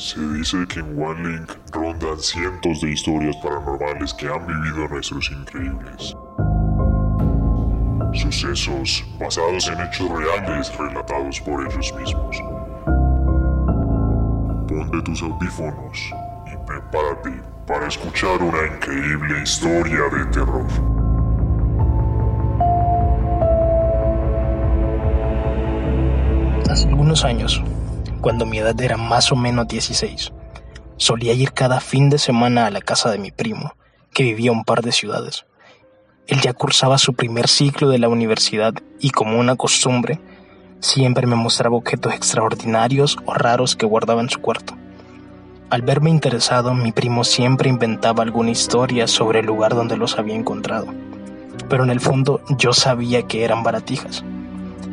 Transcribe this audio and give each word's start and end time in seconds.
Se 0.00 0.18
dice 0.18 0.66
que 0.66 0.80
en 0.80 0.98
One 0.98 1.28
Link 1.28 1.52
rondan 1.72 2.18
cientos 2.18 2.80
de 2.80 2.90
historias 2.90 3.36
paranormales 3.36 4.14
que 4.14 4.28
han 4.28 4.46
vivido 4.46 4.88
nuestros 4.88 5.30
increíbles. 5.30 6.16
Sucesos 8.14 9.04
basados 9.20 9.68
en 9.68 9.78
hechos 9.82 10.08
reales 10.10 10.74
relatados 10.78 11.38
por 11.42 11.66
ellos 11.66 11.94
mismos. 11.98 12.42
Ponte 14.66 15.02
tus 15.04 15.22
audífonos 15.22 16.10
y 16.46 16.66
prepárate 16.66 17.42
para 17.66 17.86
escuchar 17.86 18.42
una 18.42 18.74
increíble 18.74 19.42
historia 19.42 20.08
de 20.14 20.24
terror. 20.32 20.66
Hace 26.70 26.88
algunos 26.88 27.22
años, 27.22 27.62
cuando 28.20 28.46
mi 28.46 28.58
edad 28.58 28.78
era 28.80 28.96
más 28.96 29.32
o 29.32 29.36
menos 29.36 29.68
16, 29.68 30.32
solía 30.96 31.32
ir 31.32 31.52
cada 31.52 31.80
fin 31.80 32.10
de 32.10 32.18
semana 32.18 32.66
a 32.66 32.70
la 32.70 32.80
casa 32.80 33.10
de 33.10 33.18
mi 33.18 33.30
primo, 33.30 33.74
que 34.12 34.24
vivía 34.24 34.52
un 34.52 34.64
par 34.64 34.82
de 34.82 34.92
ciudades. 34.92 35.46
Él 36.26 36.40
ya 36.40 36.52
cursaba 36.52 36.98
su 36.98 37.14
primer 37.14 37.48
ciclo 37.48 37.88
de 37.88 37.98
la 37.98 38.08
universidad 38.08 38.74
y 39.00 39.10
como 39.10 39.38
una 39.38 39.56
costumbre, 39.56 40.20
siempre 40.80 41.26
me 41.26 41.36
mostraba 41.36 41.76
objetos 41.76 42.14
extraordinarios 42.14 43.16
o 43.24 43.34
raros 43.34 43.76
que 43.76 43.86
guardaba 43.86 44.20
en 44.20 44.30
su 44.30 44.40
cuarto. 44.40 44.74
Al 45.70 45.82
verme 45.82 46.10
interesado, 46.10 46.74
mi 46.74 46.92
primo 46.92 47.24
siempre 47.24 47.68
inventaba 47.68 48.22
alguna 48.22 48.50
historia 48.50 49.06
sobre 49.06 49.40
el 49.40 49.46
lugar 49.46 49.74
donde 49.74 49.96
los 49.96 50.18
había 50.18 50.34
encontrado, 50.34 50.86
pero 51.68 51.84
en 51.84 51.90
el 51.90 52.00
fondo 52.00 52.42
yo 52.58 52.72
sabía 52.72 53.22
que 53.22 53.44
eran 53.44 53.62
baratijas. 53.62 54.24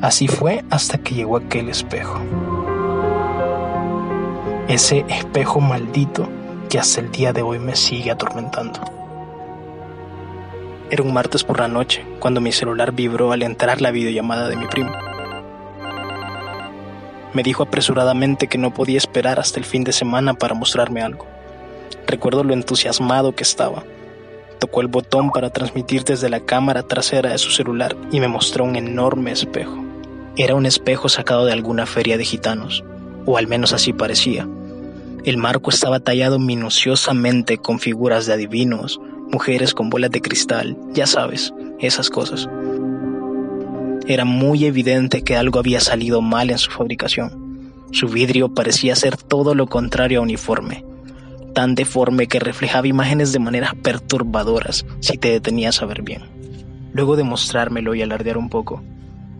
Así 0.01 0.27
fue 0.27 0.63
hasta 0.69 0.99
que 0.99 1.15
llegó 1.15 1.37
aquel 1.37 1.69
espejo. 1.69 2.21
Ese 4.67 5.05
espejo 5.07 5.61
maldito 5.61 6.27
que 6.69 6.77
hasta 6.77 6.99
el 6.99 7.09
día 7.09 7.31
de 7.31 7.41
hoy 7.41 7.57
me 7.57 7.77
sigue 7.77 8.11
atormentando. 8.11 8.81
Era 10.91 11.03
un 11.03 11.13
martes 11.13 11.45
por 11.45 11.61
la 11.61 11.69
noche 11.69 12.05
cuando 12.19 12.41
mi 12.41 12.51
celular 12.51 12.91
vibró 12.91 13.31
al 13.31 13.43
entrar 13.43 13.79
la 13.79 13.91
videollamada 13.91 14.49
de 14.49 14.57
mi 14.57 14.67
primo. 14.67 14.91
Me 17.31 17.43
dijo 17.43 17.63
apresuradamente 17.63 18.47
que 18.47 18.57
no 18.57 18.73
podía 18.73 18.97
esperar 18.97 19.39
hasta 19.39 19.57
el 19.57 19.63
fin 19.63 19.85
de 19.85 19.93
semana 19.93 20.33
para 20.33 20.53
mostrarme 20.53 21.01
algo. 21.01 21.25
Recuerdo 22.05 22.43
lo 22.43 22.53
entusiasmado 22.53 23.33
que 23.35 23.43
estaba. 23.43 23.85
Tocó 24.59 24.81
el 24.81 24.87
botón 24.87 25.31
para 25.31 25.49
transmitir 25.49 26.03
desde 26.03 26.29
la 26.29 26.41
cámara 26.41 26.83
trasera 26.83 27.29
de 27.29 27.37
su 27.37 27.51
celular 27.51 27.95
y 28.11 28.19
me 28.19 28.27
mostró 28.27 28.65
un 28.65 28.75
enorme 28.75 29.31
espejo. 29.31 29.81
Era 30.35 30.55
un 30.55 30.65
espejo 30.65 31.07
sacado 31.07 31.45
de 31.45 31.53
alguna 31.53 31.85
feria 31.85 32.17
de 32.17 32.25
gitanos, 32.25 32.83
o 33.25 33.37
al 33.37 33.47
menos 33.47 33.71
así 33.71 33.93
parecía. 33.93 34.45
El 35.27 35.35
marco 35.35 35.71
estaba 35.71 35.99
tallado 35.99 36.39
minuciosamente 36.39 37.57
con 37.57 37.79
figuras 37.79 38.25
de 38.25 38.31
adivinos, 38.31 39.01
mujeres 39.29 39.73
con 39.73 39.89
bolas 39.89 40.09
de 40.09 40.21
cristal, 40.21 40.77
ya 40.93 41.05
sabes, 41.05 41.53
esas 41.79 42.09
cosas. 42.09 42.47
Era 44.07 44.23
muy 44.23 44.63
evidente 44.63 45.25
que 45.25 45.35
algo 45.35 45.59
había 45.59 45.81
salido 45.81 46.21
mal 46.21 46.49
en 46.49 46.57
su 46.57 46.71
fabricación. 46.71 47.73
Su 47.91 48.07
vidrio 48.07 48.53
parecía 48.53 48.95
ser 48.95 49.17
todo 49.17 49.53
lo 49.53 49.67
contrario 49.67 50.19
a 50.19 50.23
uniforme, 50.23 50.85
tan 51.53 51.75
deforme 51.75 52.27
que 52.27 52.39
reflejaba 52.39 52.87
imágenes 52.87 53.33
de 53.33 53.39
maneras 53.39 53.73
perturbadoras 53.83 54.85
si 55.01 55.17
te 55.17 55.29
detenías 55.29 55.81
a 55.81 55.87
ver 55.87 56.03
bien. 56.03 56.21
Luego 56.93 57.17
de 57.17 57.25
mostrármelo 57.25 57.95
y 57.95 58.01
alardear 58.01 58.37
un 58.37 58.47
poco, 58.47 58.81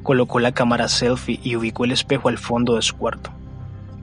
colocó 0.03 0.41
la 0.41 0.52
cámara 0.52 0.89
selfie 0.89 1.39
y 1.41 1.55
ubicó 1.55 1.85
el 1.85 1.93
espejo 1.93 2.27
al 2.27 2.38
fondo 2.38 2.75
de 2.75 2.81
su 2.81 2.97
cuarto. 2.97 3.36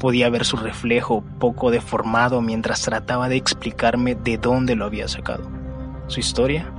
Podía 0.04 0.28
ver 0.28 0.44
su 0.44 0.58
reflejo 0.58 1.24
poco 1.40 1.70
deformado 1.70 2.42
mientras 2.42 2.82
trataba 2.82 3.30
de 3.30 3.36
explicarme 3.36 4.14
de 4.14 4.36
dónde 4.36 4.76
lo 4.76 4.84
había 4.84 5.08
sacado. 5.08 5.48
¿Su 6.08 6.20
historia? 6.20 6.70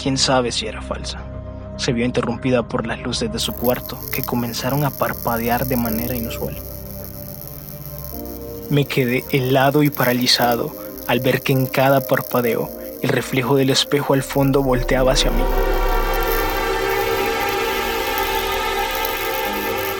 ¿Quién 0.00 0.16
sabe 0.16 0.52
si 0.52 0.68
era 0.68 0.80
falsa? 0.80 1.18
se 1.76 1.92
vio 1.92 2.04
interrumpida 2.04 2.62
por 2.62 2.86
las 2.86 3.00
luces 3.00 3.32
de 3.32 3.40
su 3.40 3.52
cuarto, 3.52 3.98
que 4.14 4.22
comenzaron 4.22 4.84
a 4.84 4.90
parpadear 4.90 5.66
de 5.66 5.76
manera 5.76 6.14
inusual. 6.14 6.56
Me 8.70 8.84
quedé 8.84 9.24
helado 9.32 9.82
y 9.82 9.90
paralizado 9.90 10.72
al 11.08 11.18
ver 11.18 11.42
que 11.42 11.52
en 11.52 11.66
cada 11.66 12.00
parpadeo 12.00 12.70
el 13.02 13.08
reflejo 13.08 13.56
del 13.56 13.70
espejo 13.70 14.14
al 14.14 14.22
fondo 14.22 14.62
volteaba 14.62 15.14
hacia 15.14 15.32
mí. 15.32 15.42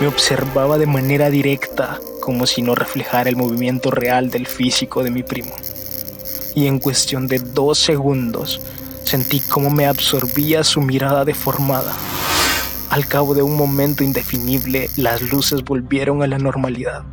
Me 0.00 0.06
observaba 0.06 0.78
de 0.78 0.86
manera 0.86 1.28
directa, 1.28 1.98
como 2.26 2.44
si 2.46 2.60
no 2.60 2.74
reflejara 2.74 3.30
el 3.30 3.36
movimiento 3.36 3.92
real 3.92 4.30
del 4.30 4.48
físico 4.48 5.04
de 5.04 5.12
mi 5.12 5.22
primo. 5.22 5.54
Y 6.56 6.66
en 6.66 6.80
cuestión 6.80 7.28
de 7.28 7.38
dos 7.38 7.78
segundos 7.78 8.60
Sentí 9.06 9.38
cómo 9.38 9.70
me 9.70 9.86
absorbía 9.86 10.64
su 10.64 10.80
mirada 10.80 11.24
deformada. 11.24 11.92
Al 12.90 13.06
cabo 13.06 13.34
de 13.34 13.42
un 13.42 13.56
momento 13.56 14.02
indefinible, 14.02 14.90
las 14.96 15.22
luces 15.22 15.62
volvieron 15.62 16.24
a 16.24 16.26
la 16.26 16.38
normalidad 16.38 17.04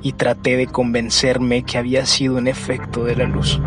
y 0.00 0.14
traté 0.14 0.56
de 0.56 0.66
convencerme 0.66 1.62
que 1.62 1.76
había 1.76 2.06
sido 2.06 2.36
un 2.36 2.48
efecto 2.48 3.04
de 3.04 3.16
la 3.16 3.24
luz. 3.24 3.60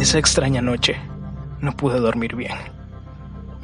Esa 0.00 0.18
extraña 0.18 0.62
noche 0.62 0.96
no 1.60 1.76
pude 1.76 2.00
dormir 2.00 2.34
bien. 2.34 2.73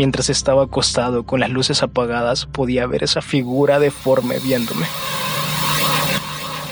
Mientras 0.01 0.31
estaba 0.31 0.63
acostado 0.65 1.25
con 1.25 1.41
las 1.41 1.51
luces 1.51 1.83
apagadas 1.83 2.47
podía 2.47 2.87
ver 2.87 3.05
esa 3.05 3.21
figura 3.21 3.79
deforme 3.79 4.39
viéndome. 4.39 4.87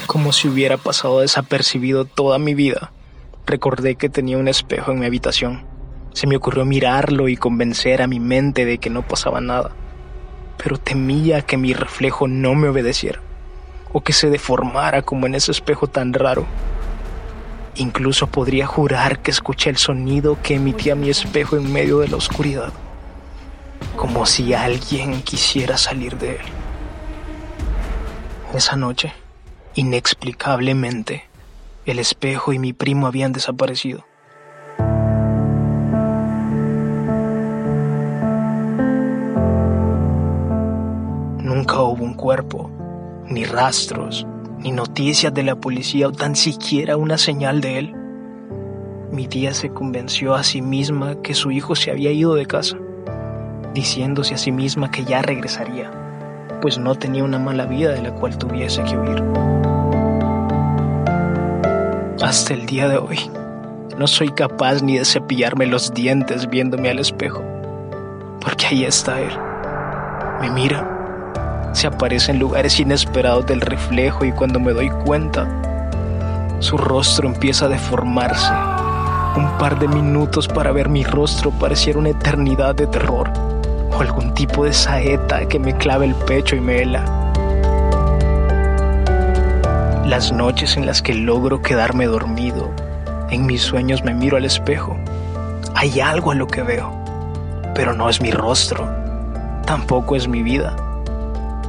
Como 0.07 0.33
si 0.33 0.49
hubiera 0.49 0.79
pasado 0.79 1.21
desapercibido 1.21 2.07
toda 2.07 2.39
mi 2.39 2.55
vida 2.55 2.91
Recordé 3.45 3.97
que 3.97 4.09
tenía 4.09 4.39
un 4.39 4.49
espejo 4.49 4.93
en 4.93 5.01
mi 5.01 5.05
habitación. 5.05 5.67
Se 6.15 6.27
me 6.27 6.37
ocurrió 6.37 6.65
mirarlo 6.65 7.29
y 7.29 7.37
convencer 7.37 8.01
a 8.01 8.07
mi 8.07 8.19
mente 8.19 8.65
de 8.65 8.79
que 8.79 8.89
no 8.89 9.07
pasaba 9.07 9.43
nada. 9.43 9.73
Pero 10.57 10.79
temía 10.79 11.43
que 11.43 11.59
mi 11.59 11.75
reflejo 11.75 12.29
no 12.29 12.55
me 12.55 12.71
obedeciera 12.71 13.21
o 13.93 14.01
que 14.01 14.15
se 14.15 14.31
deformara 14.31 15.03
como 15.03 15.27
en 15.27 15.35
ese 15.35 15.53
espejo 15.53 15.87
tan 15.87 16.15
raro. 16.15 16.47
Incluso 17.75 18.27
podría 18.29 18.67
jurar 18.67 19.19
que 19.21 19.31
escuché 19.33 19.69
el 19.69 19.77
sonido 19.77 20.39
que 20.43 20.55
emitía 20.55 20.95
mi 20.95 21.11
espejo 21.11 21.59
en 21.59 21.71
medio 21.71 21.99
de 21.99 22.09
la 22.09 22.17
oscuridad, 22.17 22.73
como 23.99 24.27
si 24.27 24.55
alguien 24.55 25.23
quisiera 25.23 25.77
salir 25.77 26.17
de 26.19 26.37
él. 26.37 26.47
Esa 28.55 28.77
noche, 28.77 29.13
inexplicablemente, 29.75 31.25
el 31.85 31.99
espejo 31.99 32.53
y 32.53 32.61
mi 32.61 32.73
primo 32.73 33.09
habían 33.09 33.33
desaparecido. 33.33 34.07
Nunca 41.43 41.83
hubo 41.83 42.05
un 42.05 42.15
cuerpo, 42.15 42.71
ni 43.27 43.45
rastros, 43.45 44.27
ni 44.59 44.71
noticias 44.71 45.35
de 45.35 45.43
la 45.43 45.57
policía 45.57 46.07
o 46.07 46.13
tan 46.13 46.37
siquiera 46.37 46.97
una 46.97 47.19
señal 47.19 47.61
de 47.61 47.79
él. 47.79 47.95
Mi 49.11 49.27
tía 49.27 49.53
se 49.55 49.71
convenció 49.71 50.37
a 50.37 50.45
sí 50.45 50.63
misma 50.63 51.21
que 51.21 51.35
su 51.35 51.51
hijo 51.51 51.75
se 51.75 51.91
había 51.91 52.13
ido 52.13 52.35
de 52.35 52.47
casa, 52.47 52.79
diciéndose 53.79 54.35
a 54.35 54.39
sí 54.39 54.51
misma 54.51 54.91
que 54.91 55.05
ya 55.05 55.23
regresaría, 55.23 55.89
pues 56.61 56.79
no 56.79 56.97
tenía 56.97 57.23
una 57.23 57.39
mala 57.39 57.65
vida 57.65 57.93
de 57.93 58.03
la 58.03 58.11
cual 58.11 58.37
tuviese 58.37 58.83
que 58.83 58.97
huir. 58.97 59.23
Hasta 62.21 62.55
el 62.55 62.67
día 62.67 62.89
de 62.89 62.99
hoy, 62.99 63.21
no 63.97 64.09
soy 64.09 64.31
capaz 64.31 64.83
ni 64.83 64.99
de 64.99 65.05
cepillarme 65.05 65.67
los 65.67 65.95
dientes 65.95 66.51
viéndome 66.51 66.91
al 66.91 66.99
espejo, 66.99 67.45
porque 68.41 68.67
ahí 68.67 68.85
está 68.85 69.21
él. 69.21 69.31
Me 70.41 70.51
mira, 70.51 71.71
se 71.73 71.87
aparece 71.87 72.33
en 72.33 72.41
lugares 72.41 72.81
inesperados 72.81 73.47
del 73.47 73.61
reflejo 73.61 74.25
y 74.25 74.33
cuando 74.33 74.59
me 74.59 74.73
doy 74.73 74.91
cuenta, 75.05 75.47
su 76.59 76.77
rostro 76.77 77.29
empieza 77.29 77.67
a 77.67 77.69
deformarse. 77.69 78.53
Un 79.37 79.57
par 79.57 79.79
de 79.79 79.87
minutos 79.87 80.49
para 80.49 80.73
ver 80.73 80.89
mi 80.89 81.05
rostro 81.05 81.53
pareciera 81.53 82.01
una 82.01 82.09
eternidad 82.09 82.75
de 82.75 82.89
terror 82.89 83.31
o 83.99 84.03
algún 84.03 84.33
tipo 84.35 84.65
de 84.65 84.73
saeta 84.73 85.47
que 85.49 85.59
me 85.59 85.77
clave 85.77 86.07
el 86.07 86.15
pecho 86.15 86.55
y 86.57 86.61
me 86.61 86.83
hela 86.83 87.05
las 90.09 90.33
noches 90.33 90.79
en 90.79 90.87
las 90.87 91.03
que 91.03 91.13
logro 91.13 91.61
quedarme 91.61 92.07
dormido, 92.07 92.71
en 93.29 93.45
mis 93.45 93.61
sueños 93.61 94.03
me 94.03 94.15
miro 94.15 94.39
al 94.39 94.47
espejo. 94.47 94.97
Hay 95.75 96.01
algo 96.01 96.33
en 96.33 96.39
lo 96.39 96.47
que 96.47 96.63
veo, 96.63 96.91
pero 97.75 97.93
no 97.93 98.09
es 98.09 98.23
mi 98.23 98.31
rostro, 98.31 98.89
tampoco 99.67 100.17
es 100.17 100.27
mi 100.27 100.43
vida. 100.43 100.75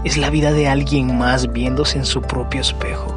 Es 0.06 0.16
la 0.16 0.30
vida 0.30 0.54
de 0.54 0.70
alguien 0.70 1.18
más 1.18 1.52
viéndose 1.52 1.98
en 1.98 2.06
su 2.06 2.22
propio 2.22 2.62
espejo. 2.62 3.14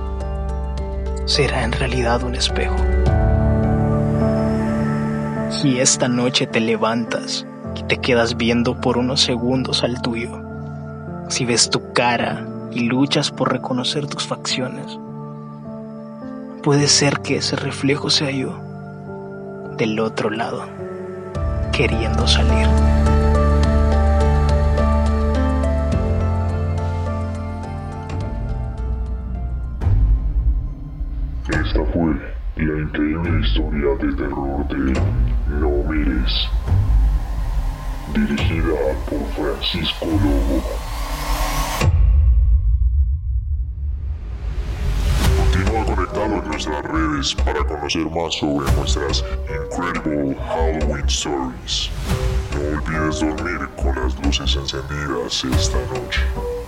¿Será 1.25 1.63
en 1.63 1.71
realidad 1.71 2.25
un 2.25 2.35
espejo? 2.35 2.77
Si 5.51 5.79
esta 5.79 6.09
noche 6.09 6.49
te 6.49 6.59
levantas 6.59 7.47
y 7.77 7.83
te 7.85 7.99
quedas 7.99 8.37
viendo 8.37 8.81
por 8.81 8.99
unos 8.99 9.21
segundos 9.21 9.83
al 9.83 10.01
tuyo, 10.03 10.31
si 11.29 11.45
ves 11.45 11.71
tu 11.71 11.93
cara 11.93 12.47
y 12.71 12.81
luchas 12.81 13.31
por 13.31 13.53
reconocer 13.53 14.07
tus 14.07 14.27
facciones. 14.27 14.99
Puede 16.63 16.87
ser 16.87 17.21
que 17.21 17.37
ese 17.37 17.57
reflejo 17.57 18.09
sea 18.11 18.31
yo, 18.31 18.59
del 19.77 19.99
otro 19.99 20.31
lado, 20.31 20.65
queriendo 21.73 22.27
salir. 22.27 22.69
Esta 31.49 31.85
fue 31.93 32.15
la 32.57 32.81
increíble 32.81 33.41
historia 33.41 33.95
de 34.01 34.13
terror 34.15 34.69
de 34.69 35.01
No 35.59 35.71
Mires, 35.91 36.49
dirigida 38.09 38.97
por 39.09 39.21
Francisco 39.35 40.07
Lobo. 40.07 40.63
Continúa 45.37 45.85
conectado 45.85 46.35
en 46.43 46.49
nuestras 46.49 46.83
redes 46.83 47.35
para 47.35 47.65
conocer 47.65 48.11
más 48.11 48.35
sobre 48.35 48.73
nuestras 48.73 49.25
Incredible 49.49 50.37
Halloween 50.37 51.07
Stories. 51.07 51.91
No 52.55 52.79
olvides 52.79 53.21
dormir 53.21 53.69
con 53.77 53.95
las 53.95 54.19
luces 54.25 54.57
encendidas 54.57 55.45
esta 55.45 55.79
noche. 55.87 56.62